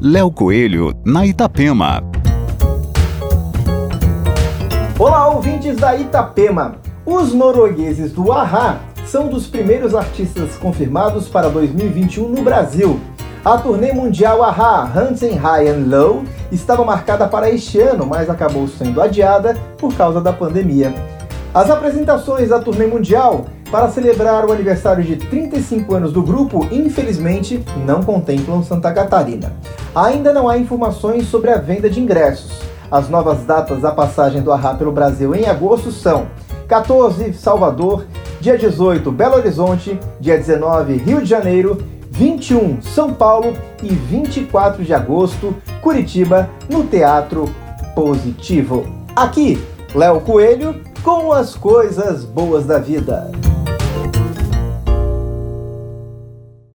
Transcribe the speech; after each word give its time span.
Léo 0.00 0.30
Coelho, 0.30 0.94
na 1.04 1.26
Itapema. 1.26 2.00
Olá, 4.96 5.26
ouvintes 5.26 5.76
da 5.76 5.96
Itapema. 5.96 6.76
Os 7.04 7.34
noruegueses 7.34 8.12
do 8.12 8.30
Ahá 8.30 8.78
são 9.04 9.26
dos 9.26 9.48
primeiros 9.48 9.96
artistas 9.96 10.54
confirmados 10.54 11.26
para 11.26 11.48
2021 11.48 12.28
no 12.28 12.42
Brasil. 12.42 13.00
A 13.44 13.58
turnê 13.58 13.92
mundial 13.92 14.40
Aha 14.44 14.88
Hunting 14.96 15.34
High 15.34 15.68
and 15.68 15.86
Low 15.88 16.22
estava 16.52 16.84
marcada 16.84 17.26
para 17.26 17.50
este 17.50 17.80
ano, 17.80 18.06
mas 18.06 18.30
acabou 18.30 18.68
sendo 18.68 19.02
adiada 19.02 19.56
por 19.78 19.92
causa 19.94 20.20
da 20.20 20.32
pandemia. 20.32 20.94
As 21.52 21.70
apresentações 21.70 22.50
da 22.50 22.60
turnê 22.60 22.86
mundial 22.86 23.46
para 23.68 23.88
celebrar 23.88 24.46
o 24.46 24.52
aniversário 24.52 25.02
de 25.02 25.16
35 25.16 25.94
anos 25.94 26.12
do 26.12 26.22
grupo, 26.22 26.66
infelizmente, 26.70 27.62
não 27.84 28.02
contemplam 28.02 28.62
Santa 28.62 28.92
Catarina. 28.92 29.52
Ainda 29.94 30.32
não 30.32 30.48
há 30.48 30.58
informações 30.58 31.26
sobre 31.28 31.50
a 31.50 31.58
venda 31.58 31.88
de 31.88 32.00
ingressos. 32.00 32.60
As 32.90 33.08
novas 33.08 33.44
datas 33.44 33.80
da 33.80 33.90
passagem 33.90 34.42
do 34.42 34.52
Ahá 34.52 34.74
pelo 34.74 34.92
Brasil 34.92 35.34
em 35.34 35.46
agosto 35.46 35.90
são 35.90 36.26
14 36.66 37.32
Salvador, 37.34 38.06
dia 38.40 38.56
18 38.56 39.10
Belo 39.10 39.36
Horizonte, 39.36 39.98
dia 40.20 40.36
19 40.36 40.96
Rio 40.96 41.20
de 41.22 41.28
Janeiro 41.28 41.78
21 42.10 42.82
São 42.82 43.12
Paulo 43.12 43.54
e 43.82 43.88
24 43.88 44.84
de 44.84 44.92
agosto 44.92 45.54
Curitiba 45.80 46.50
no 46.68 46.84
Teatro 46.84 47.48
Positivo. 47.94 48.84
Aqui, 49.14 49.62
Léo 49.94 50.20
Coelho 50.20 50.80
com 51.02 51.32
as 51.32 51.54
coisas 51.54 52.24
boas 52.24 52.66
da 52.66 52.78
vida. 52.78 53.30